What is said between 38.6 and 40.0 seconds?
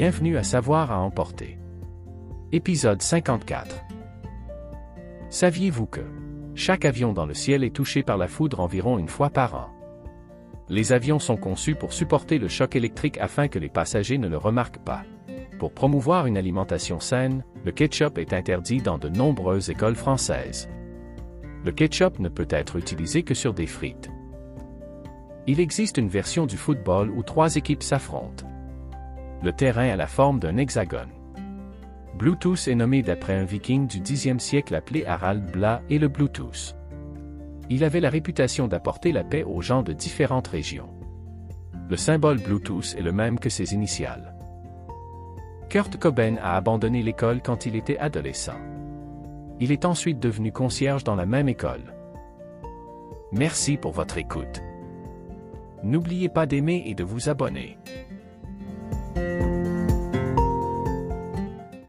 d'apporter la paix aux gens de